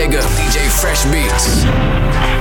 [0.00, 2.39] nigga, DJ Fresh Beats.